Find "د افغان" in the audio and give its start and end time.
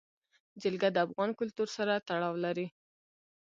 0.93-1.29